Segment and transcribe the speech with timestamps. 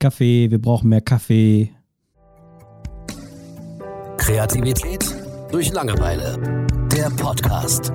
[0.00, 1.72] Kaffee, wir brauchen mehr Kaffee.
[4.16, 5.04] Kreativität
[5.50, 6.66] durch Langeweile.
[6.92, 7.90] Der Podcast.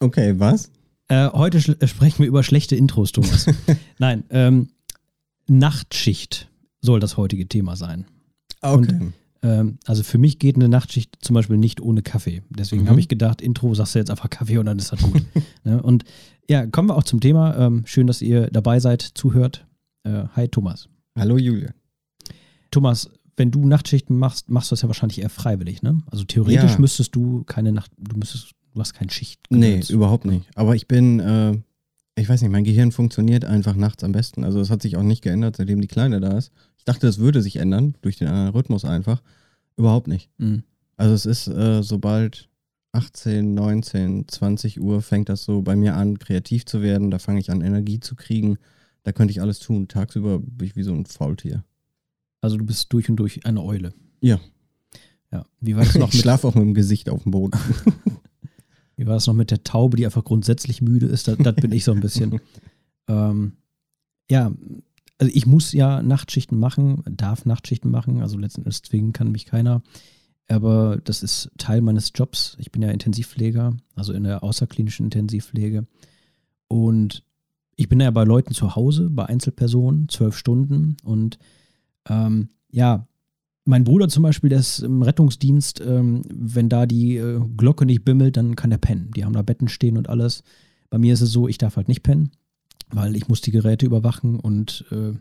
[0.00, 0.70] Okay, was?
[1.08, 3.46] Äh, heute äh, sprechen wir über schlechte Intros, Thomas.
[3.98, 4.70] Nein, ähm,
[5.48, 6.48] Nachtschicht
[6.80, 8.06] soll das heutige Thema sein.
[8.62, 8.94] Okay.
[9.00, 9.12] Und,
[9.46, 12.42] ähm, also für mich geht eine Nachtschicht zum Beispiel nicht ohne Kaffee.
[12.50, 12.90] Deswegen mhm.
[12.90, 15.22] habe ich gedacht, Intro sagst du jetzt einfach Kaffee und dann ist das gut.
[15.64, 15.82] ne?
[15.82, 16.04] Und
[16.48, 17.56] ja, kommen wir auch zum Thema.
[17.56, 19.66] Ähm, schön, dass ihr dabei seid, zuhört.
[20.04, 20.88] Äh, hi Thomas.
[21.16, 21.70] Hallo Julia.
[22.70, 26.02] Thomas, wenn du Nachtschichten machst, machst du das ja wahrscheinlich eher freiwillig, ne?
[26.10, 26.78] Also theoretisch ja.
[26.78, 29.40] müsstest du keine Nacht, du müsstest Du hast kein Schicht.
[29.48, 30.50] Nee, überhaupt nicht.
[30.54, 31.56] Aber ich bin, äh,
[32.14, 34.44] ich weiß nicht, mein Gehirn funktioniert einfach nachts am besten.
[34.44, 36.52] Also es hat sich auch nicht geändert, seitdem die Kleine da ist.
[36.76, 39.22] Ich dachte, es würde sich ändern, durch den anderen Rhythmus einfach.
[39.76, 40.30] Überhaupt nicht.
[40.38, 40.62] Mhm.
[40.96, 42.48] Also es ist, äh, sobald
[42.92, 47.10] 18, 19, 20 Uhr fängt das so bei mir an, kreativ zu werden.
[47.10, 48.56] Da fange ich an, Energie zu kriegen.
[49.02, 49.88] Da könnte ich alles tun.
[49.88, 51.64] Tagsüber bin ich wie so ein Faultier.
[52.40, 53.92] Also du bist durch und durch eine Eule.
[54.20, 54.40] Ja.
[55.30, 55.44] Ja.
[55.60, 56.08] Wie war noch?
[56.12, 57.58] ich schlafe auch mit dem Gesicht auf dem Boden.
[58.96, 61.28] Wie war das noch mit der Taube, die einfach grundsätzlich müde ist?
[61.28, 62.40] Das, das bin ich so ein bisschen.
[63.08, 63.52] ähm,
[64.30, 64.50] ja,
[65.18, 69.46] also ich muss ja Nachtschichten machen, darf Nachtschichten machen, also letzten Endes zwingen kann mich
[69.46, 69.82] keiner.
[70.48, 72.56] Aber das ist Teil meines Jobs.
[72.60, 75.86] Ich bin ja Intensivpfleger, also in der außerklinischen Intensivpflege.
[76.68, 77.24] Und
[77.76, 80.96] ich bin ja bei Leuten zu Hause, bei Einzelpersonen, zwölf Stunden.
[81.02, 81.38] Und
[82.08, 83.08] ähm, ja,
[83.64, 88.04] mein Bruder zum Beispiel, der ist im Rettungsdienst, ähm, wenn da die äh, Glocke nicht
[88.04, 89.10] bimmelt, dann kann der pennen.
[89.16, 90.44] Die haben da Betten stehen und alles.
[90.90, 92.30] Bei mir ist es so, ich darf halt nicht pennen,
[92.90, 95.12] weil ich muss die Geräte überwachen und äh,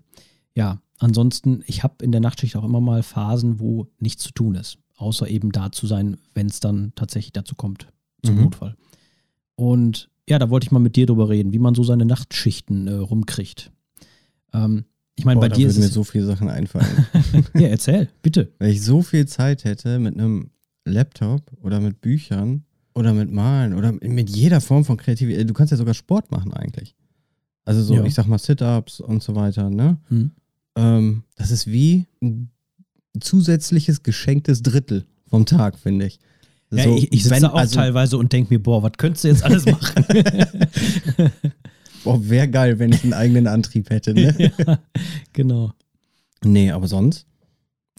[0.56, 4.56] ja, ansonsten, ich habe in der Nachtschicht auch immer mal Phasen, wo nichts zu tun
[4.56, 7.88] ist, außer eben da zu sein, wenn es dann tatsächlich dazu kommt,
[8.24, 8.44] zum mhm.
[8.44, 8.76] Notfall.
[9.56, 12.88] Und ja, da wollte ich mal mit dir drüber reden, wie man so seine Nachtschichten
[12.88, 13.72] äh, rumkriegt.
[14.54, 14.86] Ähm,
[15.18, 17.08] ich meine, bei dir würden mir so viele Sachen einfallen.
[17.54, 18.52] ja, erzähl, bitte.
[18.60, 20.50] Wenn ich so viel Zeit hätte mit einem
[20.84, 25.72] Laptop oder mit Büchern oder mit Malen oder mit jeder Form von Kreativität, du kannst
[25.72, 26.96] ja sogar Sport machen eigentlich.
[27.66, 28.04] Also so, ja.
[28.06, 29.98] ich sag mal Sit-Ups und so weiter, ne?
[30.08, 30.32] Hm.
[30.76, 32.52] Ähm, das ist wie ein
[33.20, 36.20] zusätzliches geschenktes Drittel vom Tag, finde ich.
[36.72, 39.28] Ja, so, ich, ich sitze auch also, teilweise und denke mir, boah, was könntest du
[39.30, 40.06] jetzt alles machen?
[42.04, 44.36] Boah, wäre geil, wenn ich einen eigenen Antrieb hätte, ne?
[44.58, 44.80] ja,
[45.34, 45.74] genau.
[46.44, 47.26] Nee, aber sonst,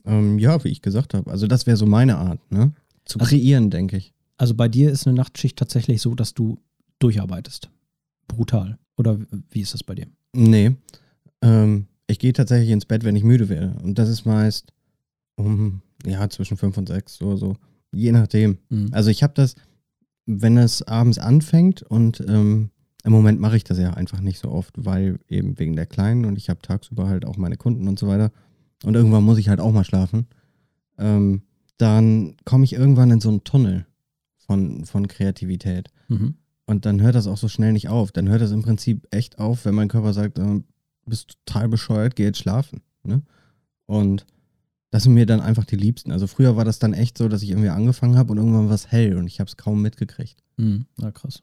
[0.04, 2.72] ähm, ja, wie ich gesagt habe, also das wäre so meine Art, ne?
[3.04, 4.12] Zu also, kreieren, denke ich.
[4.36, 6.58] Also bei dir ist eine Nachtschicht tatsächlich so, dass du
[6.98, 7.70] durcharbeitest.
[8.28, 8.78] Brutal.
[8.96, 9.18] Oder
[9.50, 10.06] wie ist das bei dir?
[10.32, 10.76] Nee.
[11.42, 13.76] Ähm, ich gehe tatsächlich ins Bett, wenn ich müde werde.
[13.82, 14.72] Und das ist meist
[15.36, 17.56] um, ja, zwischen fünf und sechs oder so.
[17.92, 18.58] Je nachdem.
[18.68, 18.88] Mhm.
[18.92, 19.54] Also ich habe das,
[20.24, 22.70] wenn es abends anfängt und ähm,
[23.04, 26.24] im Moment mache ich das ja einfach nicht so oft, weil eben wegen der Kleinen
[26.24, 28.32] und ich habe tagsüber halt auch meine Kunden und so weiter.
[28.84, 30.26] Und irgendwann muss ich halt auch mal schlafen.
[30.98, 31.42] Ähm,
[31.78, 33.86] dann komme ich irgendwann in so einen Tunnel
[34.38, 35.88] von, von Kreativität.
[36.08, 36.34] Mhm.
[36.66, 38.12] Und dann hört das auch so schnell nicht auf.
[38.12, 40.60] Dann hört das im Prinzip echt auf, wenn mein Körper sagt, äh,
[41.06, 42.82] bist total bescheuert, geh jetzt schlafen.
[43.04, 43.22] Ne?
[43.86, 44.26] Und
[44.90, 46.10] das sind mir dann einfach die Liebsten.
[46.10, 48.74] Also früher war das dann echt so, dass ich irgendwie angefangen habe und irgendwann war
[48.74, 50.42] es hell und ich habe es kaum mitgekriegt.
[50.56, 50.86] Mhm.
[50.96, 51.42] Na krass.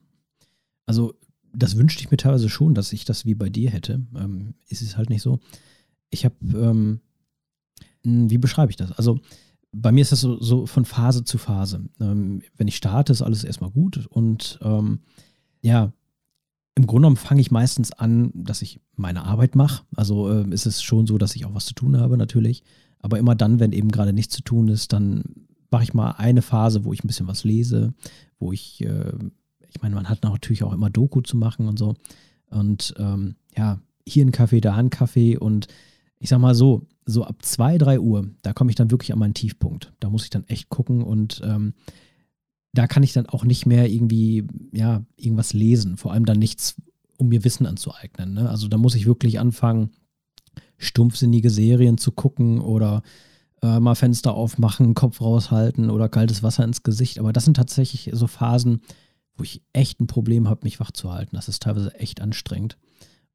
[0.85, 1.13] Also
[1.53, 4.01] das wünschte ich mir teilweise schon, dass ich das wie bei dir hätte.
[4.15, 5.39] Ähm, ist es halt nicht so.
[6.09, 6.99] Ich habe, ähm,
[8.03, 8.91] wie beschreibe ich das?
[8.91, 9.19] Also
[9.73, 11.85] bei mir ist das so, so von Phase zu Phase.
[11.99, 14.99] Ähm, wenn ich starte, ist alles erstmal gut und ähm,
[15.61, 15.91] ja,
[16.75, 19.83] im Grunde genommen fange ich meistens an, dass ich meine Arbeit mache.
[19.95, 22.63] Also äh, ist es schon so, dass ich auch was zu tun habe natürlich.
[22.99, 25.23] Aber immer dann, wenn eben gerade nichts zu tun ist, dann
[25.69, 27.93] mache ich mal eine Phase, wo ich ein bisschen was lese,
[28.39, 29.11] wo ich äh,
[29.73, 31.95] ich meine, man hat natürlich auch immer Doku zu machen und so.
[32.49, 35.67] Und ähm, ja, hier ein Kaffee, da ein Kaffee und
[36.23, 39.19] ich sag mal so, so ab 2, 3 Uhr, da komme ich dann wirklich an
[39.19, 39.91] meinen Tiefpunkt.
[39.99, 41.73] Da muss ich dann echt gucken und ähm,
[42.71, 45.97] da kann ich dann auch nicht mehr irgendwie, ja, irgendwas lesen.
[45.97, 46.81] Vor allem dann nichts,
[47.17, 48.33] um mir Wissen anzueignen.
[48.35, 48.49] Ne?
[48.49, 49.89] Also da muss ich wirklich anfangen,
[50.77, 53.01] stumpfsinnige Serien zu gucken oder
[53.61, 57.19] äh, mal Fenster aufmachen, Kopf raushalten oder kaltes Wasser ins Gesicht.
[57.19, 58.79] Aber das sind tatsächlich so Phasen,
[59.35, 61.35] wo ich echt ein Problem habe, mich wach zu halten.
[61.35, 62.77] Das ist teilweise echt anstrengend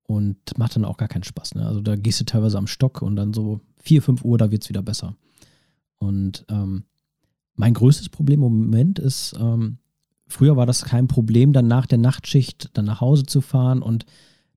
[0.09, 1.55] und macht dann auch gar keinen Spaß.
[1.55, 1.67] Ne?
[1.67, 4.63] Also da gehst du teilweise am Stock und dann so 4, 5 Uhr, da wird
[4.63, 5.15] es wieder besser.
[5.99, 6.85] Und ähm,
[7.57, 9.77] mein größtes Problem im Moment ist, ähm,
[10.27, 14.07] früher war das kein Problem, dann nach der Nachtschicht dann nach Hause zu fahren und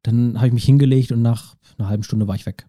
[0.03, 2.65] dann habe ich mich hingelegt und nach einer halben Stunde war ich weg.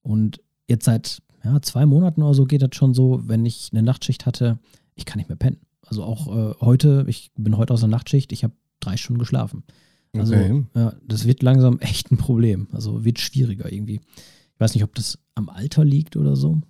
[0.00, 3.82] Und jetzt seit ja, zwei Monaten oder so geht das schon so, wenn ich eine
[3.82, 4.58] Nachtschicht hatte,
[4.94, 5.60] ich kann nicht mehr pennen.
[5.82, 9.62] Also auch äh, heute, ich bin heute aus der Nachtschicht, ich habe drei Stunden geschlafen.
[10.14, 10.64] Also Okay.
[10.74, 12.68] ja, das wird langsam echt ein Problem.
[12.72, 13.96] Also wird schwieriger irgendwie.
[14.54, 16.60] Ich weiß nicht, ob das am Alter liegt oder so.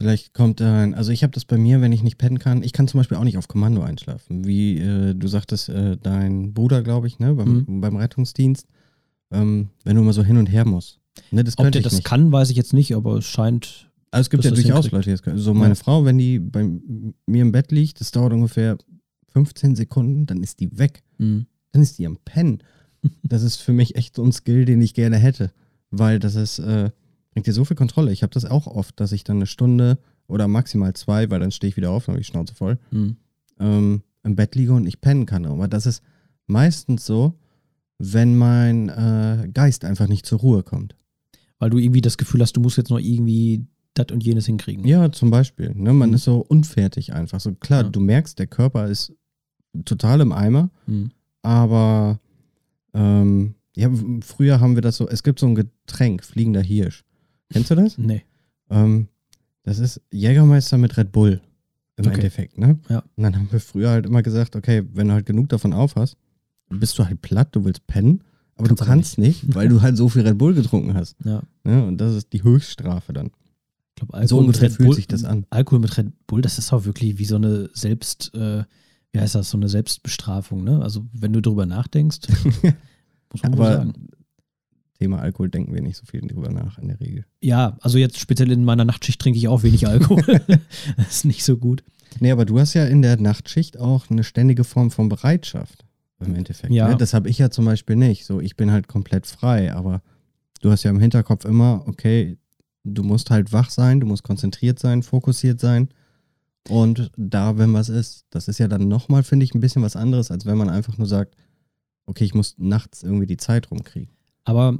[0.00, 2.62] Vielleicht kommt ein, also ich habe das bei mir, wenn ich nicht pennen kann.
[2.62, 4.44] Ich kann zum Beispiel auch nicht auf Kommando einschlafen.
[4.44, 7.80] Wie äh, du sagtest, äh, dein Bruder, glaube ich, ne, beim, Mhm.
[7.80, 8.66] beim Rettungsdienst,
[9.30, 11.00] ähm, wenn du mal so hin und her musst.
[11.30, 12.04] Ne, das Ob der das nicht.
[12.04, 13.90] kann, weiß ich jetzt nicht, aber es scheint.
[14.10, 14.90] Also es gibt ja durchaus.
[14.90, 15.38] Leute, die das können.
[15.38, 15.74] So meine Ja.
[15.76, 18.76] Frau, wenn die bei mir im Bett liegt, das dauert ungefähr
[19.32, 21.02] 15 Sekunden, dann ist die weg.
[21.16, 21.46] Mh,
[21.76, 22.62] Dann ist die am Pennen.
[23.22, 25.52] Das ist für mich echt so ein Skill, den ich gerne hätte.
[25.90, 26.90] Weil das ist, äh,
[27.32, 28.12] bringt dir so viel Kontrolle.
[28.12, 31.50] Ich habe das auch oft, dass ich dann eine Stunde oder maximal zwei, weil dann
[31.52, 33.14] stehe ich wieder auf, dann habe ich die Schnauze voll, mh.
[33.60, 35.44] ähm, im Bett liege und nicht pennen kann.
[35.44, 36.02] Aber das ist
[36.46, 37.38] meistens so,
[37.98, 40.96] wenn mein äh, Geist einfach nicht zur Ruhe kommt.
[41.58, 44.86] Weil du irgendwie das Gefühl hast, du musst jetzt noch irgendwie das und jenes hinkriegen.
[44.86, 45.72] Ja, zum Beispiel.
[45.74, 45.92] Ne?
[45.92, 46.14] Man Mhm.
[46.16, 47.40] ist so unfertig einfach.
[47.40, 47.88] So klar, Ja.
[47.90, 49.12] du merkst, der Körper ist
[49.84, 51.10] total im Eimer, Mh.
[51.46, 52.18] Aber
[52.92, 53.88] ähm, ja,
[54.20, 57.04] früher haben wir das so, es gibt so ein Getränk, fliegender Hirsch.
[57.50, 57.96] Kennst du das?
[57.98, 58.24] Nee.
[58.68, 59.08] Ähm,
[59.62, 61.40] das ist Jägermeister mit Red Bull
[61.96, 62.14] im Okay.
[62.16, 62.78] Endeffekt, ne?
[62.88, 63.04] Ja.
[63.16, 66.16] Und dann haben wir früher halt immer gesagt, okay, wenn du halt genug davon aufhast,
[66.68, 68.22] bist du halt platt, du willst pennen,
[68.56, 71.16] aber Kannst du kannst nicht, weil du halt so viel Red Bull getrunken hast.
[71.24, 71.42] Ja.
[71.62, 71.84] Ne?
[71.86, 73.26] Und das ist die Höchststrafe dann.
[73.90, 74.96] Ich glaube, So Alkohol mit ungefähr fühlt Bull.
[74.96, 75.46] sich das an.
[75.50, 78.64] Alkohol mit Red Bull, das ist auch wirklich wie so eine Selbst, äh,
[79.16, 80.82] wie heißt das, so eine Selbstbestrafung, ne?
[80.82, 82.20] Also wenn du drüber nachdenkst,
[83.32, 83.92] muss man Aber sagen.
[84.98, 87.26] Thema Alkohol denken wir nicht so viel drüber nach in der Regel.
[87.40, 90.22] Ja, also jetzt speziell in meiner Nachtschicht trinke ich auch wenig Alkohol.
[90.96, 91.84] das ist nicht so gut.
[92.20, 95.84] Nee, aber du hast ja in der Nachtschicht auch eine ständige Form von Bereitschaft
[96.20, 96.72] im Endeffekt.
[96.72, 96.88] Ja.
[96.88, 96.96] Ne?
[96.96, 98.24] Das habe ich ja zum Beispiel nicht.
[98.24, 100.02] So, ich bin halt komplett frei, aber
[100.62, 102.38] du hast ja im Hinterkopf immer, okay,
[102.84, 105.88] du musst halt wach sein, du musst konzentriert sein, fokussiert sein.
[106.68, 109.96] Und da, wenn was ist, das ist ja dann nochmal, finde ich, ein bisschen was
[109.96, 111.36] anderes, als wenn man einfach nur sagt,
[112.06, 114.10] okay, ich muss nachts irgendwie die Zeit rumkriegen.
[114.44, 114.78] Aber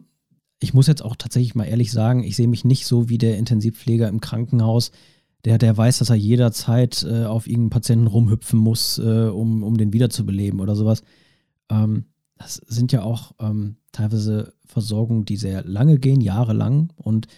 [0.59, 3.37] ich muss jetzt auch tatsächlich mal ehrlich sagen, ich sehe mich nicht so wie der
[3.39, 4.91] Intensivpfleger im Krankenhaus,
[5.45, 9.77] der, der weiß, dass er jederzeit äh, auf irgendeinen Patienten rumhüpfen muss, äh, um, um
[9.77, 11.03] den wiederzubeleben oder sowas.
[11.71, 12.07] Ähm,
[12.39, 16.93] das sind ja auch ähm, teilweise Versorgungen, die sehr lange gehen, jahrelang.
[16.97, 17.29] Und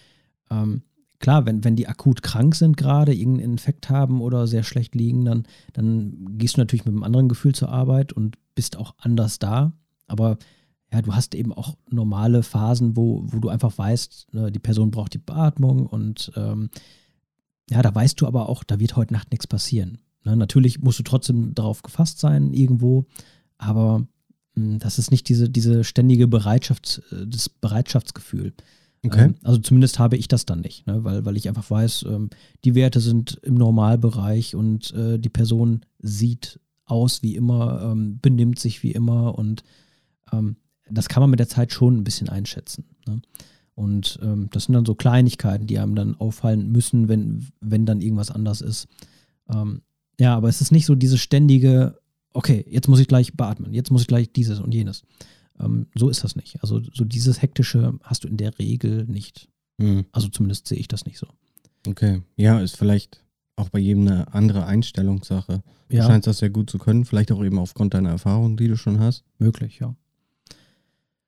[0.49, 0.81] ähm,
[1.19, 5.25] klar, wenn, wenn die akut krank sind gerade, irgendeinen Infekt haben oder sehr schlecht liegen,
[5.25, 5.43] dann,
[5.73, 9.73] dann gehst du natürlich mit einem anderen Gefühl zur Arbeit und bist auch anders da.
[10.07, 10.37] Aber
[10.91, 14.91] ja, du hast eben auch normale Phasen, wo, wo du einfach weißt, ne, die Person
[14.91, 16.69] braucht die Beatmung und ähm,
[17.69, 19.99] ja, da weißt du aber auch, da wird heute Nacht nichts passieren.
[20.23, 23.05] Ne, natürlich musst du trotzdem darauf gefasst sein, irgendwo,
[23.57, 24.07] aber
[24.55, 28.53] mh, das ist nicht diese, diese ständige Bereitschaft, äh, das Bereitschaftsgefühl.
[29.05, 29.25] Okay.
[29.25, 31.03] Ähm, also zumindest habe ich das dann nicht, ne?
[31.03, 32.29] weil, weil ich einfach weiß, ähm,
[32.65, 38.59] die Werte sind im Normalbereich und äh, die Person sieht aus wie immer, ähm, benimmt
[38.59, 39.63] sich wie immer und
[40.91, 42.85] das kann man mit der Zeit schon ein bisschen einschätzen.
[43.07, 43.21] Ne?
[43.75, 48.01] Und ähm, das sind dann so Kleinigkeiten, die einem dann auffallen müssen, wenn, wenn dann
[48.01, 48.87] irgendwas anders ist.
[49.49, 49.81] Ähm,
[50.19, 51.97] ja, aber es ist nicht so diese ständige,
[52.33, 55.03] okay, jetzt muss ich gleich beatmen, jetzt muss ich gleich dieses und jenes.
[55.59, 56.61] Ähm, so ist das nicht.
[56.61, 59.49] Also so dieses hektische hast du in der Regel nicht.
[59.79, 61.27] Hm, Also zumindest sehe ich das nicht so.
[61.87, 62.21] okay.
[62.35, 63.23] Ja, ist vielleicht
[63.55, 65.61] auch bei jedem eine andere Einstellungssache.
[65.89, 68.67] Du Ja, scheinst das sehr gut zu können, vielleicht auch eben aufgrund deiner Erfahrungen, die
[68.67, 69.23] du schon hast.
[69.37, 69.95] möglich, ja.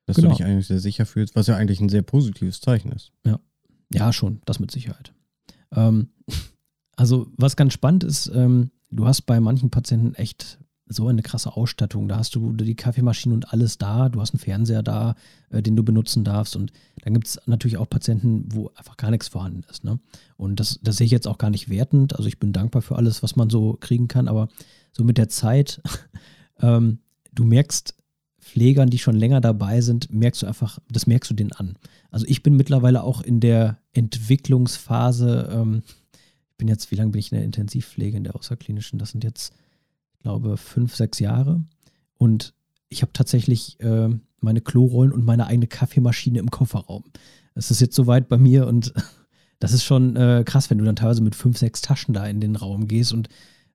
[0.05, 0.29] dass Genau.
[0.29, 3.11] du dich eigentlich sehr sicher fühlst, was ja eigentlich ein sehr positives Zeichen ist.
[3.93, 5.13] Ja, schon, das mit Sicherheit.
[5.73, 6.09] Ähm,
[6.95, 10.59] also, was ganz spannend ist, ähm, du hast bei manchen Patienten echt
[10.91, 12.07] so eine krasse Ausstattung.
[12.07, 15.15] Da hast du die Kaffeemaschine und alles da, du hast einen Fernseher da,
[15.49, 16.55] äh, den du benutzen darfst.
[16.55, 16.71] Und
[17.03, 19.83] dann gibt es natürlich auch Patienten, wo einfach gar nichts vorhanden ist.
[19.83, 19.99] Ne?
[20.37, 22.15] Und das, das sehe ich jetzt auch gar nicht wertend.
[22.15, 24.49] Also ich bin dankbar für alles, was man so kriegen kann, aber
[24.91, 25.81] so mit der Zeit,
[26.61, 26.99] ähm,
[27.33, 27.95] du merkst
[28.41, 31.77] Pflegern, die schon länger dabei sind, merkst du einfach, das merkst du denen an.
[32.09, 35.83] Also ich bin mittlerweile auch in der Entwicklungsphase, ähm,
[36.49, 38.99] ich bin jetzt, wie lange bin ich in der Intensivpflege, in der außerklinischen?
[38.99, 39.53] Das sind jetzt,
[40.21, 41.63] glaube, fünf, sechs Jahre.
[42.17, 42.53] Und
[42.89, 44.09] ich habe tatsächlich äh,
[44.39, 47.03] meine Klorollen und meine eigene Kaffeemaschine im Kofferraum.
[47.55, 48.93] Es ist jetzt soweit bei mir und
[49.59, 52.39] das ist schon äh, krass, wenn du dann teilweise mit fünf, sechs Taschen da in
[52.41, 53.29] den Raum gehst und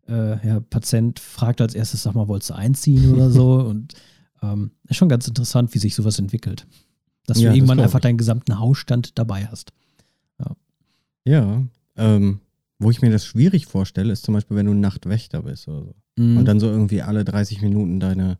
[0.09, 3.55] äh, ja, Patient fragt als erstes, sag mal, wolltest du einziehen oder so?
[3.61, 3.95] Und
[4.43, 6.67] ähm, ist schon ganz interessant, wie sich sowas entwickelt.
[7.26, 8.03] Dass Ja, du irgendwann einfach ich.
[8.03, 9.73] deinen gesamten Hausstand dabei hast.
[11.25, 11.65] Ja,
[11.97, 12.41] ähm,
[12.78, 15.95] wo ich mir das schwierig vorstelle, ist zum Beispiel, wenn du Nachtwächter bist oder so.
[16.16, 16.38] Mhm.
[16.38, 18.38] Und dann so irgendwie alle 30 Minuten deine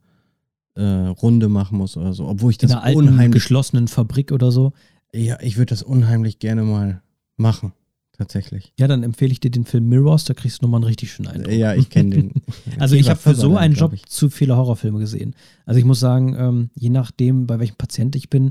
[0.75, 2.27] äh, Runde machen musst oder so.
[2.27, 4.73] Obwohl ich in das einer alten, unheimlich, geschlossenen Fabrik oder so.
[5.15, 7.03] ja, ich würde das unheimlich gerne mal
[7.37, 7.73] machen.
[8.17, 8.73] tatsächlich.
[8.79, 11.29] Ja, dann empfehle ich dir den Film Mirrors, da kriegst du nochmal einen richtig schönen
[11.29, 11.53] Eindruck.
[11.53, 12.33] Ja, ich kenne den.
[12.79, 15.35] Also ich habe für so einen Job zu viele Horrorfilme gesehen.
[15.65, 18.51] Also ich muss sagen, ähm, je nachdem, bei welchem Patient ich bin,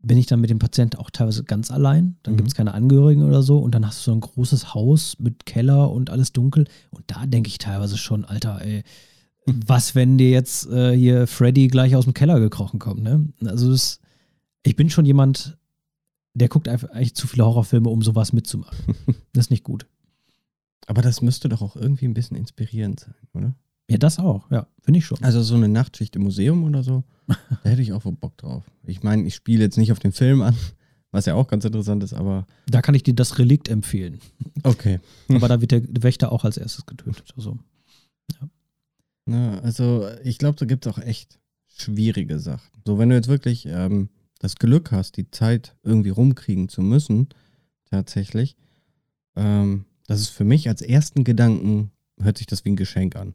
[0.00, 2.16] bin ich dann mit dem Patienten auch teilweise ganz allein.
[2.22, 2.38] Dann Mhm.
[2.38, 3.58] gibt es keine Angehörigen oder so.
[3.58, 6.66] Und dann hast du so ein großes Haus mit Keller und alles dunkel.
[6.90, 8.84] Und da denke ich teilweise schon, Alter, ey,
[9.46, 13.28] was, wenn dir jetzt äh, hier Freddy gleich aus dem Keller gekrochen kommt, ne?
[13.44, 13.98] Also das,
[14.62, 15.56] ich bin schon jemand,
[16.34, 18.78] der guckt einfach eigentlich zu viele Horrorfilme, um sowas mitzumachen.
[19.32, 19.86] Das ist nicht gut.
[20.86, 23.54] Aber das müsste doch auch irgendwie ein bisschen inspirierend sein, oder?
[23.90, 25.22] Ja, das auch, ja, finde ich schon.
[25.22, 28.64] Also so eine Nachtschicht im Museum oder so, da hätte ich auch wohl Bock drauf.
[28.84, 30.54] Ich meine, ich spiele jetzt nicht auf den Film an,
[31.10, 34.20] was ja auch ganz interessant ist, aber Da kann ich dir das Relikt empfehlen.
[34.62, 35.00] okay.
[35.30, 37.32] Aber da wird der Wächter auch als erstes getötet.
[37.36, 37.58] Also,
[39.26, 42.68] Na, also ich glaube, da gibt es auch echt schwierige Sachen.
[42.86, 47.28] So, wenn du jetzt wirklich ähm, das Glück hast, die Zeit irgendwie rumkriegen zu müssen,
[47.90, 48.56] tatsächlich,
[49.36, 51.90] ähm, das ist für mich als ersten Gedanken,
[52.20, 53.34] hört sich das wie ein Geschenk an.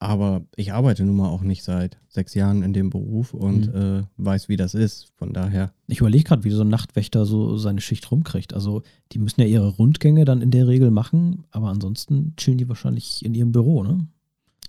[0.00, 4.02] Aber ich arbeite nun mal auch nicht seit sechs Jahren in dem Beruf und äh,
[4.16, 5.08] weiß, wie das ist.
[5.16, 8.54] Von daher, ich überlege gerade, wie so ein Nachtwächter so seine Schicht rumkriegt.
[8.54, 12.68] Also, die müssen ja ihre Rundgänge dann in der Regel machen, aber ansonsten chillen die
[12.68, 14.06] wahrscheinlich in ihrem Büro, ne?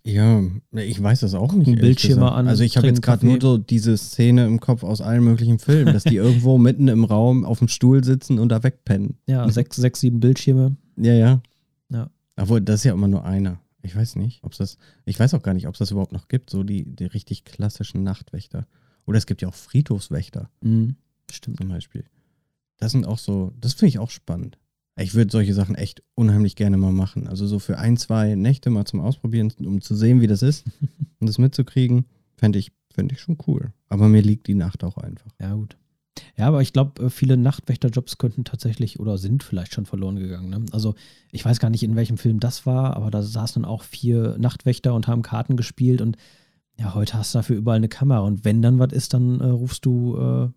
[0.04, 1.80] ja, ich weiß das auch nicht.
[1.80, 5.24] Bildschirme an, Also ich habe jetzt gerade nur so diese Szene im Kopf aus allen
[5.24, 9.18] möglichen Filmen, dass die irgendwo mitten im Raum auf dem Stuhl sitzen und da wegpennen.
[9.28, 10.78] Ja, sechs, sechs, sieben Bildschirme.
[10.98, 11.42] Ja, ja.
[11.90, 12.10] Ja.
[12.38, 13.60] Obwohl, das ist ja immer nur einer.
[13.82, 16.28] Ich weiß nicht, ob das, ich weiß auch gar nicht, ob es das überhaupt noch
[16.28, 18.68] gibt, so die, die richtig klassischen Nachtwächter.
[19.06, 20.96] Oder es gibt ja auch Friedhofswächter Mhm,
[21.32, 21.58] stimmt.
[21.58, 22.04] zum Beispiel.
[22.78, 24.58] Das sind auch so, das finde ich auch spannend.
[24.98, 27.28] Ich würde solche Sachen echt unheimlich gerne mal machen.
[27.28, 30.66] Also so für ein, zwei Nächte mal zum Ausprobieren, um zu sehen, wie das ist
[31.20, 32.06] und das mitzukriegen,
[32.36, 33.72] fände ich, fänd ich schon cool.
[33.88, 35.32] Aber mir liegt die Nacht auch einfach.
[35.40, 35.78] Ja, gut.
[36.38, 40.50] Ja, aber ich glaube, viele Nachtwächterjobs könnten tatsächlich oder sind vielleicht schon verloren gegangen.
[40.50, 40.66] Ne?
[40.72, 40.96] Also,
[41.32, 44.36] ich weiß gar nicht, in welchem Film das war, aber da saßen dann auch vier
[44.38, 46.18] Nachtwächter und haben Karten gespielt und
[46.78, 49.46] ja, heute hast du dafür überall eine Kamera und wenn dann was ist, dann äh,
[49.46, 50.50] rufst du äh,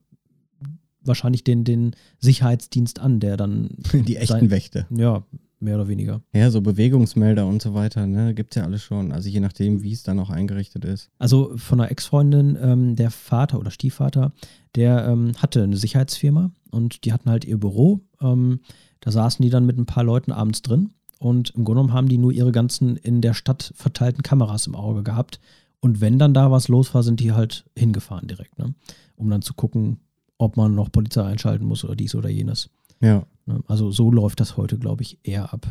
[1.04, 4.86] wahrscheinlich den, den Sicherheitsdienst an, der dann Die echten sein- Wächter.
[4.90, 5.24] Ja,
[5.62, 6.20] mehr oder weniger.
[6.34, 9.12] Ja, so Bewegungsmelder und so weiter, ne, gibt's ja alles schon.
[9.12, 11.10] Also je nachdem, wie es dann auch eingerichtet ist.
[11.18, 14.32] Also von einer Ex-Freundin, ähm, der Vater oder Stiefvater,
[14.74, 18.00] der ähm, hatte eine Sicherheitsfirma und die hatten halt ihr Büro.
[18.20, 18.60] Ähm,
[19.00, 22.08] da saßen die dann mit ein paar Leuten abends drin und im Grunde genommen haben
[22.08, 25.38] die nur ihre ganzen in der Stadt verteilten Kameras im Auge gehabt.
[25.80, 28.74] Und wenn dann da was los war, sind die halt hingefahren direkt, ne?
[29.16, 30.00] um dann zu gucken,
[30.38, 32.70] ob man noch Polizei einschalten muss oder dies oder jenes.
[33.02, 33.62] Ja, Ne?
[33.66, 35.66] Also so läuft das heute, glaube ich, eher ab.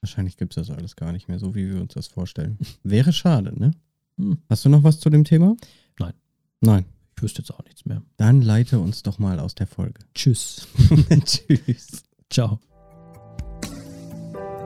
[0.00, 2.58] wahrscheinlich gibt's das alles gar nicht mehr, so wie wir uns das vorstellen.
[2.82, 3.72] Wäre schade, ne?
[4.18, 4.38] Hm.
[4.48, 5.56] Hast du noch was zu dem Thema?
[5.98, 6.12] Nein.
[6.60, 6.84] Nein.
[7.16, 8.02] Ich wüsste jetzt auch nichts mehr.
[8.18, 10.00] Dann leite uns doch mal aus der Folge.
[10.14, 10.68] Tschüss.
[11.24, 12.04] Tschüss.
[12.30, 12.60] Ciao.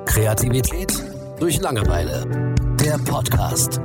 [0.04, 0.92] Kreativität
[1.38, 2.54] durch Langeweile.
[2.80, 3.80] Der Podcast.